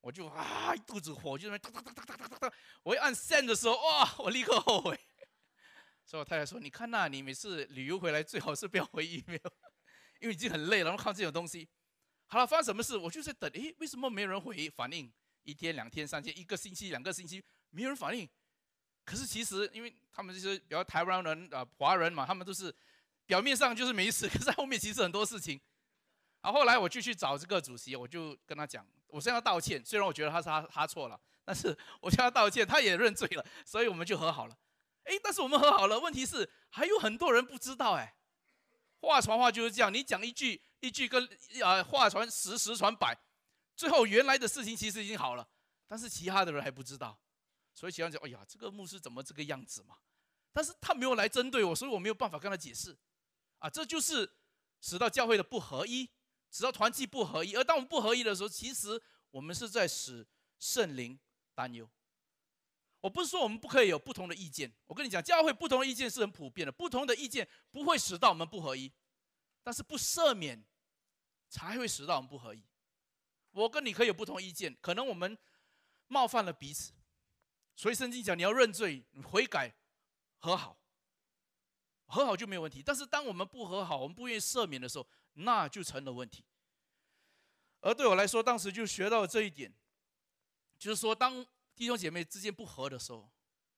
[0.00, 2.56] 我就啊，一肚子火，就在那边哒哒哒哒哒哒哒。
[2.84, 4.98] 我一按 send 的时候，哇，我立刻后悔。
[6.06, 9.46] 所以我太太说，你看呐，你每次旅游回来最好是不要回 email，
[10.20, 11.68] 因为已经很累了，然后看这种东西。
[12.28, 12.96] 好了，发生什么事？
[12.96, 15.12] 我就在等，诶，为什么没有人回反应？
[15.44, 18.28] 一天、两天、三天，一个星期、两个星期，没有人反应。
[19.04, 22.72] 可是其实，因为他们就是比较台湾人啊，华人嘛，他们都是
[23.26, 25.60] 表面上就是没事，可是后面其实很多事情。
[26.40, 29.84] 然后来我就去找这个主席，我就跟他讲，我向他道歉。
[29.84, 34.56] 虽然我觉得他是他他错了，但是我向他道歉，他也认罪了，所以我们就和好了。
[35.04, 38.14] 哎，但是我们和好了，问题是还有很多人不知道哎。
[39.00, 41.28] 话传话就是这样，你讲一句一句，跟
[41.64, 43.16] 啊话传十十传百。
[43.82, 45.44] 最后，原来的事情其实已经好了，
[45.88, 47.18] 但是其他的人还不知道，
[47.74, 49.96] 所以其他人讲：“哎呀，这个牧师怎么这个样子嘛？”
[50.54, 52.96] 但是他没有来针对我，所以我没有办法跟他解释。
[53.58, 54.30] 啊，这就是
[54.80, 56.08] 使到教会的不合一，
[56.52, 57.56] 使到团契不合一。
[57.56, 60.24] 而当我们不合一的时候，其实我们是在使
[60.60, 61.18] 圣灵
[61.52, 61.90] 担忧。
[63.00, 68.92] 我不是说我们不可以有不同的意见，我跟你讲，教会不同的意见是很普遍的，不同的意见不会使到我们不合一，
[69.64, 70.64] 但是不赦免
[71.48, 72.62] 才会使到我们不合一。
[73.52, 75.38] 我跟你可以有不同意见，可能我们
[76.08, 76.92] 冒犯了彼此，
[77.76, 79.74] 所以圣经讲你要认罪、悔改、
[80.38, 80.78] 和好，
[82.06, 82.82] 和好就没有问题。
[82.82, 86.44] 但是当我们不和好，我们不愿意赦免的时候，那就成了问题。
[87.80, 89.72] 而对我来说，当时就学到这一点，
[90.78, 93.30] 就是说，当弟兄姐妹之间不和的时候，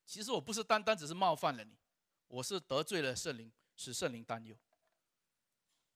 [0.05, 1.77] 其实我不是单单只是冒犯了你，
[2.29, 4.57] 我是得罪了圣灵，使圣灵担忧。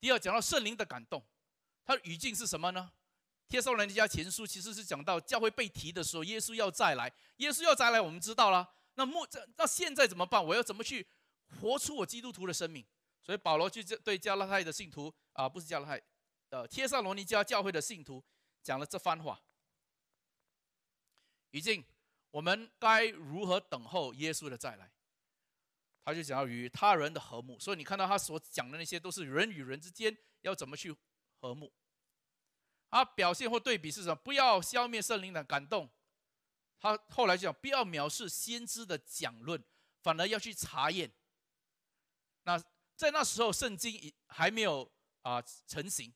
[0.00, 1.22] 第二，讲到圣灵的感动，
[1.84, 2.92] 它的语境是什么呢？
[3.48, 8.68] 帖撒罗尼迦前书其实是讲到教会被提的时候，耶稣要再来，耶稣要再来，我们知道了。
[8.94, 10.44] 那末这那现在怎么办？
[10.44, 11.06] 我要怎么去
[11.60, 12.84] 活出我基督徒的生命？
[13.22, 16.02] 所以保罗就对加拉太的信徒啊，不是加拉太，
[16.50, 18.22] 呃，帖撒罗尼迦教会的信徒
[18.62, 19.40] 讲了这番话。
[21.50, 21.82] 已经，
[22.30, 24.90] 我们该如何等候耶稣的再来？
[26.04, 27.58] 他就讲到与他人的和睦。
[27.58, 30.94] 所以你看到他所讲的那些，都是人与人之间要怎么去
[31.40, 31.72] 和睦。
[32.90, 34.14] 他表现或对比是什么？
[34.16, 35.90] 不要消灭圣灵的感动。
[36.80, 39.62] 他后来讲，不要藐视先知的讲论，
[40.00, 41.12] 反而要去查验。
[42.44, 42.58] 那
[42.94, 44.90] 在那时候，圣经已还没有
[45.22, 46.14] 啊成型，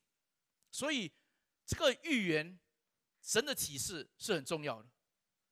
[0.70, 1.12] 所以
[1.66, 2.58] 这个预言、
[3.20, 4.88] 神的启示是很重要的。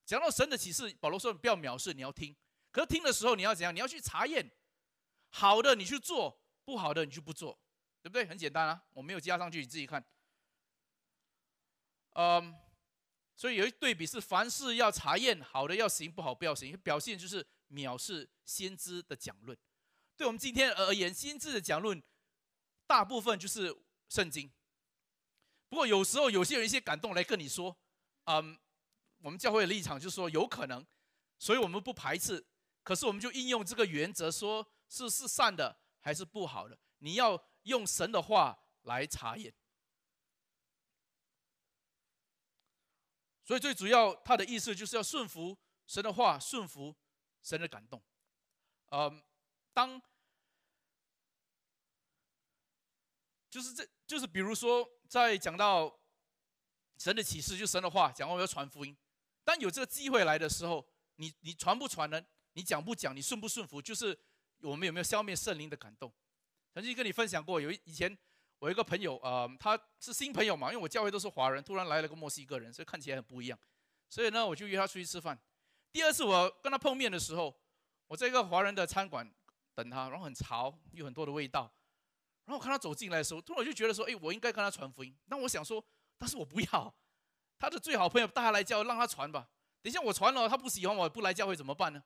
[0.06, 2.34] 讲到神的启示，保罗说：“不要藐视，你要听。
[2.70, 3.74] 可是听的时候，你要怎样？
[3.74, 4.50] 你要去查验，
[5.28, 7.60] 好的你去做，不好的你就不做，
[8.00, 8.24] 对不对？
[8.24, 10.04] 很简单啊，我没有加上去，你自己看。”
[12.14, 12.54] 嗯，
[13.36, 16.76] 所以有一对比是，凡事要查验，好的要行，不好不要行。
[16.80, 19.56] 表现就是藐视先知的讲论。
[20.16, 22.02] 对我们今天而言，先知的讲论
[22.86, 23.74] 大部分就是
[24.08, 24.50] 圣经。
[25.68, 27.76] 不过有时候有些人一些感动来跟你说，
[28.24, 28.58] 嗯，
[29.22, 30.84] 我们教会的立场就是说有可能，
[31.38, 32.44] 所以我们不排斥。
[32.82, 39.54] 可是我们就应用这个原则，说是是善的还是不好的，你要用神的话来查验。
[43.50, 45.58] 所以最主要，他的意思就是要顺服
[45.88, 46.94] 神的话，顺服
[47.42, 48.00] 神的感动。
[48.90, 49.20] 嗯，
[49.72, 50.00] 当
[53.50, 55.98] 就是这就是比如说，在讲到
[56.98, 58.96] 神的启示，就神的话，讲完我要传福音。
[59.42, 62.24] 当有这个机会来的时候，你你传不传呢？
[62.52, 63.16] 你讲不讲？
[63.16, 63.82] 你顺不顺服？
[63.82, 64.16] 就是
[64.60, 66.14] 我们有没有消灭圣灵的感动？
[66.72, 68.16] 曾经跟你分享过，有以前
[68.60, 73.58] 我一个朋友，呃，他是新朋友嘛，因为我教会都是华人，突然来了个墨西哥人，所以看起来很不一样。
[74.10, 75.36] 所以呢，我就约他出去吃饭。
[75.90, 77.58] 第二次我跟他碰面的时候，
[78.06, 79.28] 我在一个华人的餐馆
[79.74, 81.72] 等他，然后很潮，有很多的味道。
[82.44, 85.16] 然后我看他走进来的时候，突然我就觉得说，哎，我应该跟他传福音。
[85.26, 85.82] 那我想说，
[86.18, 86.94] 但是我不要，
[87.58, 89.48] 他的最好朋友带他来教，让他传吧。
[89.80, 92.02] 等一下我传了，他不喜欢我，不来教会怎么办呢？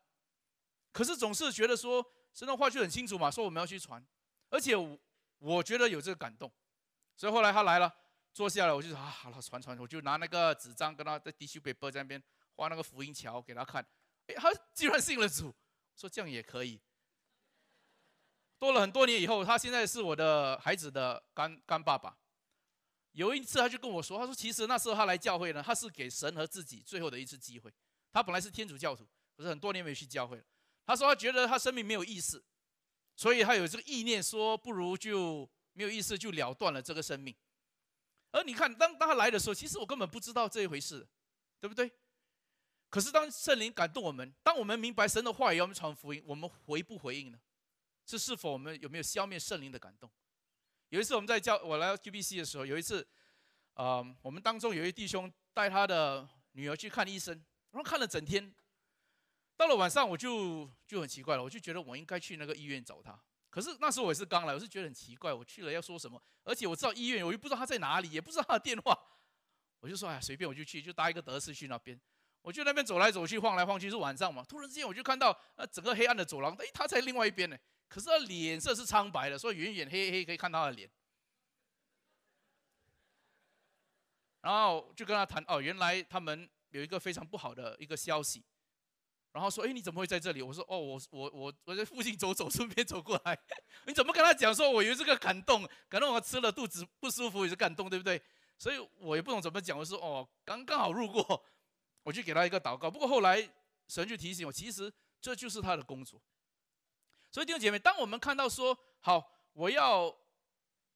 [0.92, 4.06] 可是总是觉得说，神的话就很清楚嘛，说我们要去传，
[4.50, 4.96] 而且我
[5.44, 6.50] 我觉得有这个感动，
[7.14, 7.94] 所以后来他来了，
[8.32, 12.22] 坐下来，我就说啊，好了，传传，我就拿那个纸张跟他在 T 恤 paper 在那边
[12.56, 13.86] 画那个福音桥给他看，
[14.28, 15.54] 哎，他居然信了主，
[15.96, 16.80] 说这样也可以。
[18.58, 22.16] 多了很多年以后，他现在是我的孩子的干干爸爸。
[23.12, 27.70] 有一次他就跟我说，他说其实那时候他来教会呢，他是给神和自己最后的一次机会。
[28.10, 30.44] 他本来是天主教徒，可是很多年没去教会了。
[30.86, 32.42] 他说他觉得他生命没有意思，
[33.16, 37.34] 所以他有这个意念，说不如就没有意思，就了断了这个生命。
[38.32, 41.06] 而你看，当当他来的时候，其实我根本不知道这一回事，
[41.60, 41.92] 对不对？
[42.90, 47.38] 可是当圣灵感动我们，当我们明白神的话语要我们传福音，我们回不回应呢？
[48.04, 50.10] 这是否我们有没有消灭圣灵的感动？
[50.88, 53.06] 有一次我们在教我来到 QBC 的时候，有一次，
[53.74, 57.34] 呃，我们当中有一弟兄带他的女儿去看医生，
[57.70, 58.52] 然后看了整天。
[59.56, 63.18] 到了晚上，我就就很奇怪了，我就觉得我应该去那个医院找他。
[63.50, 66.20] 可是那时候我也是刚来，我是觉得很奇怪，我去了要说什么？
[66.42, 68.98] 而且我知道医院，我又不知道他在哪里，也不知道他的电话。
[69.78, 71.98] 我就说哎，随便我就去，就搭一个德士去那边。
[72.42, 74.42] 我就那边走来走去，晃来晃去，是晚上嘛。
[74.44, 77.56] 突然之间我就看到呃整个黑暗的走廊，哎，他在另外一边呢。
[77.88, 80.90] 可是他脸色是苍白的，所以远远黑黑可以看他的脸。
[84.40, 88.44] 然后就跟他谈哦，原来他们有一个非常不好的一个消息。
[89.34, 90.40] 然后说，哎，你怎么会在这里？
[90.40, 93.36] 我说，哦，我我我我在附近走走，顺便走过来。
[93.84, 98.22] 你怎么跟他讲说，我有这个感动，感动我吃了肚子不舒服也是感动，对不对？
[98.56, 99.76] 所以我也不懂怎么讲。
[99.76, 101.44] 我说，哦，刚刚好路过，
[102.04, 102.88] 我就给他一个祷告。
[102.88, 103.42] 不过后来
[103.88, 106.22] 神就提醒我，其实这就是他的工作。
[107.32, 110.16] 所以弟兄姐妹，当我们看到说，好，我要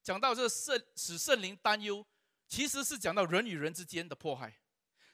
[0.01, 2.05] 讲到这圣使圣灵担忧，
[2.47, 4.57] 其实是讲到人与人之间的迫害。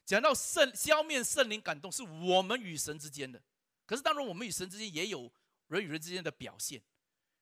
[0.05, 3.41] 讲到圣消灭圣灵感动，是我们与神之间的。
[3.87, 5.31] 可是当然，我们与神之间也有
[5.67, 6.81] 人与人之间的表现。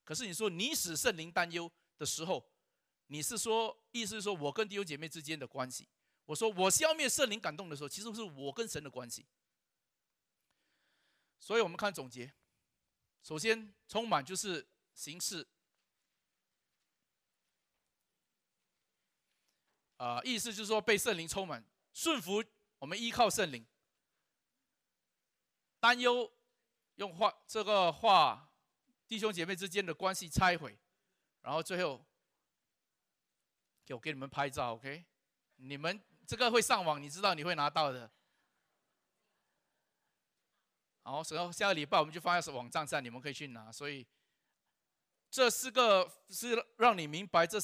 [0.04, 2.50] 可是你说你使圣灵担忧的时候，
[3.08, 5.88] 你是说意思是说我跟弟兄姐妹之间的关系？
[6.26, 9.26] 我说我消灭圣灵感动的时候，其实是我跟神的关系。
[11.38, 12.34] 所以我们看总结，
[13.22, 15.46] 首先充满就是形式，
[19.98, 21.62] 啊，意思就是说被圣灵充满。
[21.96, 22.44] 顺服，
[22.84, 23.64] 我们依靠圣灵；
[25.80, 26.30] 担忧，
[26.96, 28.52] 用话这个话，
[29.08, 30.78] 弟兄姐妹之间的关系拆毁，
[31.44, 32.06] 然后最后，
[33.86, 35.06] 给我给你们拍照，OK？
[35.56, 38.12] 你们这个会上网，你知道你会拿到的。
[41.04, 43.72] 好，然后下个礼拜我们就放在网站上，你们可以去拿。
[43.72, 44.06] 所以，
[45.32, 47.58] 这四个是让你明白，这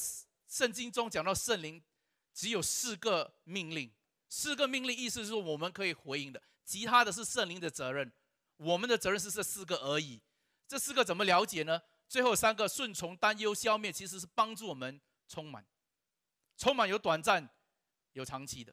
[0.48, 1.84] 圣经中讲到圣灵
[2.32, 3.92] 只有四个命令。
[4.30, 8.10] 四个命令，意思是说我们可以回应的，其他的是圣灵的责任，
[8.56, 10.22] 我们的责任是这四个而已。
[10.68, 11.82] 这四个怎么了解呢？
[12.08, 15.66] 最后三个顺从、担忧、消灭，其实是帮助我们充满。
[16.56, 17.50] 充满有短暂，
[18.12, 18.72] 有长期的。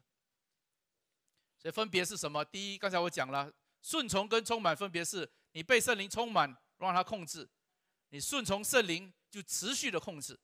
[1.57, 2.45] 所以分别是什么？
[2.45, 7.47] 第一，刚才我讲了，顺从跟充满分别是你被圣灵充满，让它控制；
[8.09, 10.39] 你顺从圣灵，就持续的控制。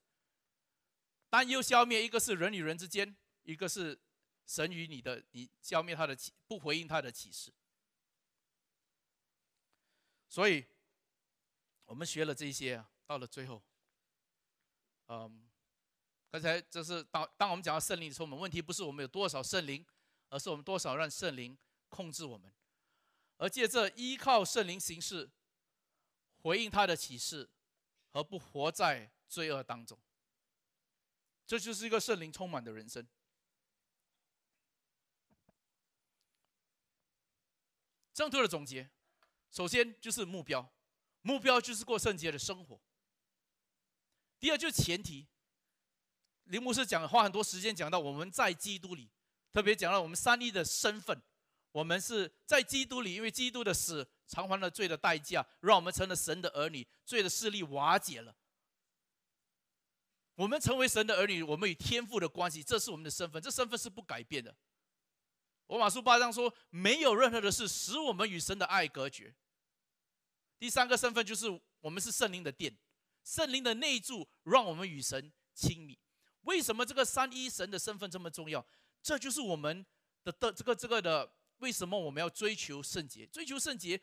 [1.29, 3.99] 担忧、消灭，一个是人与人之间，一个是。
[4.45, 7.51] 神与你的，你消灭他的启，不回应他的启示。
[10.27, 10.65] 所以，
[11.85, 13.61] 我们学了这些，到了最后，
[15.07, 15.49] 嗯，
[16.29, 19.85] 刚才这是当当我们讲到圣灵的时候，我们问题不是我们有多少圣灵，
[20.29, 21.57] 而是我们多少让圣灵
[21.89, 22.51] 控制我们，
[23.37, 25.29] 而借着依靠圣灵行事，
[26.41, 27.49] 回应他的启示，
[28.11, 29.97] 而不活在罪恶当中。
[31.45, 33.05] 这就是一个圣灵充满的人生。
[38.13, 38.89] 正途的总结，
[39.51, 40.71] 首先就是目标，
[41.21, 42.79] 目标就是过圣洁的生活。
[44.39, 45.27] 第二就是前提，
[46.43, 49.09] 林牧师讲花很多时间讲到我们在基督里，
[49.51, 51.19] 特别讲到我们三一的身份，
[51.71, 58.35] 我们是在基督里，因为基督的死偿还了罪的代价，让我们成了神的儿女，罪的势力瓦解了。
[60.35, 64.55] 我们成为神的儿女，我们与天父的关系，这是我们的身份，这身份是不改变的。
[65.73, 69.33] 罗马书八章说，没有任何的事使我们与神的爱隔绝。
[70.59, 71.47] 第三个身份就是
[71.79, 72.77] 我们是圣灵的殿，
[73.23, 75.97] 圣灵的内住让我们与神亲密。
[76.41, 78.63] 为什么这个三一神的身份这么重要？
[79.01, 79.83] 这就是我们
[80.23, 83.25] 的的这个这个的为什么我们要追求圣洁？
[83.25, 83.99] 追求圣洁，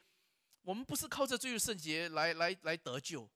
[0.63, 3.31] 我们不是靠着追求圣洁来来来得救，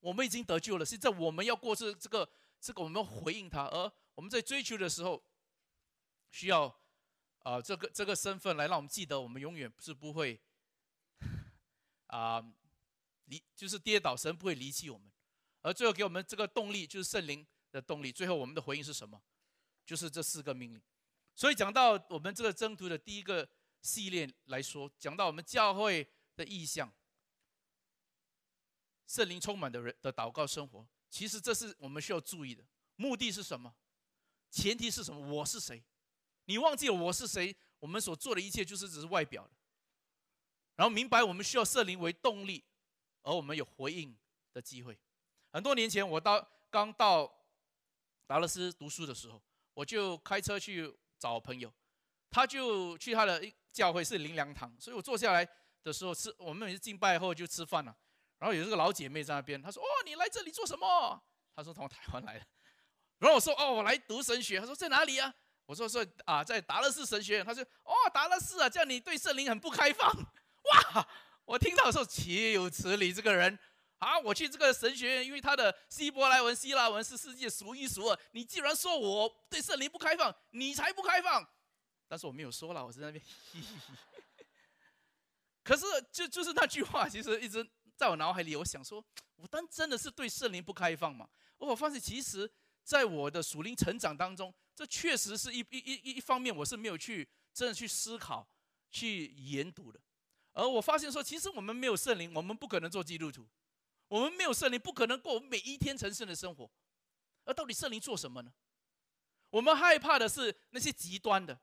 [0.00, 0.86] 我们已经得救了。
[0.86, 2.26] 现在我们要过这这个
[2.58, 5.22] 这个，我们要回应他，而我们在追求的时候，
[6.30, 6.74] 需要
[7.44, 10.40] 啊这个这个身份来让我们记得，我们永远是不会
[12.08, 12.44] 啊
[13.26, 15.10] 离就是跌倒，神不会离弃我们。
[15.60, 18.12] 而最后给我们这个动力，就是圣灵的动力。
[18.12, 19.22] 最后我们的回应是什么？
[19.86, 20.82] 就是这四个命令。
[21.34, 23.48] 所以讲到我们这个征途的第一个
[23.80, 26.92] 系列来说，讲到我们教会的意向，
[29.06, 32.64] 圣灵充满的人的祷告生活，其实这是我们需要注意的。
[32.96, 33.74] 目的是什么？
[34.50, 35.20] 前提是什么？
[35.20, 35.82] 我是谁？
[36.46, 37.54] 你忘记了我是谁？
[37.78, 39.50] 我们所做的一切就是只是外表的。
[40.76, 42.64] 然后明白我们需要圣灵为动力，
[43.22, 44.16] 而我们有回应
[44.52, 44.98] 的机会。
[45.52, 47.32] 很多年前，我到刚到
[48.26, 49.40] 达勒斯读书的时候，
[49.74, 51.72] 我就开车去找朋友，
[52.30, 53.40] 他就去他的
[53.72, 55.48] 教会是灵粮堂，所以我坐下来
[55.82, 57.96] 的时候吃，我们每次敬拜后就吃饭了。
[58.38, 61.22] 然后有这个老姐妹在那边，她说：“哦，你来这里做什么？”
[61.54, 62.46] 她说从台湾来的。
[63.18, 65.32] 然后我说：“哦，我来读神学。”她说：“在哪里啊？”
[65.66, 70.12] 我说：“说啊，在达勒斯神学院。”他说：“哦，达勒斯啊，叫你对圣灵很不开放。
[70.94, 71.08] ”哇！
[71.44, 73.58] 我听到的时候岂有此理，这个人。
[73.98, 74.18] 啊！
[74.18, 78.18] 我去这个神学院，因为他的希伯来文、希腊文是世界数一数二。
[78.32, 81.46] 你既然说我对圣灵不开放，你才不开放。
[82.06, 83.24] 但是我没有说了，我在那边。
[85.64, 88.54] 可是就就是那句话，其实一直在我脑海里。
[88.56, 89.02] 我想说，
[89.36, 91.26] 我当真的是对圣灵不开放吗？
[91.56, 92.50] 我发现，其实
[92.82, 98.48] 在我的属灵成长当中，这确实是一一一一方面，我是没有去真的去思考、
[98.90, 100.00] 去研读的。
[100.52, 103.46] 而我发现说，其实我们没有圣灵，我们不可能做基督徒。
[104.08, 106.70] 我们没有圣灵，不可能过每一天成圣的生活。
[107.44, 108.52] 而到底圣灵做什么呢？
[109.50, 111.58] 我们害怕的是那些极端的，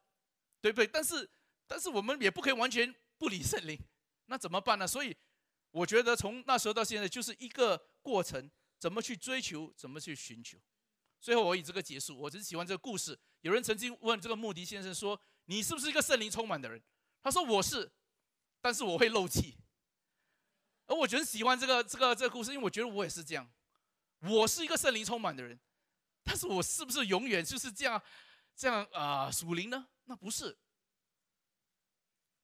[0.61, 0.87] 对不对？
[0.87, 1.29] 但是，
[1.67, 3.79] 但是我们也不可以完全不理圣灵。
[4.25, 4.87] 那怎么办呢？
[4.87, 5.15] 所以，
[5.71, 8.49] 我觉得从那时候到现在，就是一个过程：
[8.79, 10.57] 怎么去追求，怎么去寻求。
[11.21, 12.17] 最后，我以这个结束。
[12.17, 13.17] 我只是喜欢这个故事。
[13.41, 16.81] 有人曾经问这个穆迪先生说：“你是不是一个圣灵充满的人？”
[17.21, 17.91] 他说：“我是，
[18.59, 19.55] 但是我会漏气。”
[20.87, 23.49] 而我很喜欢这个这个这个故事，因为我觉得我也是这样，
[24.21, 25.57] 我是一个圣灵充满的人，
[26.23, 28.01] 但是我是不是永远就是这样
[28.55, 29.87] 这样啊属灵呢？
[30.05, 30.57] 那不是，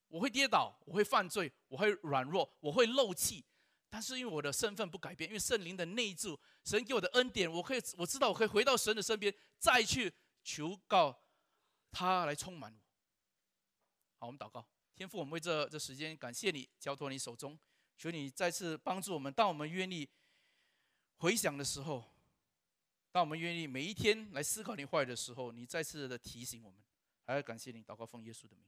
[0.08, 3.44] 我会跌倒，我会犯罪，我会软弱，我会漏气，
[3.90, 10.14] 但是因为我的身份不改变，因为圣灵的内住，神给我的恩典，我可以我知道我可以回到神的身边，再去
[10.44, 11.24] 求告
[11.92, 12.80] 他来充满我。
[14.20, 17.58] 好，我们祷告，天父，我们为这这时间感谢你，交托你手中。
[17.98, 20.08] 求你再次帮助我们，当我们愿意
[21.18, 22.04] 回想的时候，
[23.12, 26.80] 当我们愿意每一天来思考你话语的时候，你再次的提醒我们，
[27.24, 28.66] 还要感谢你，祷告奉耶稣的名。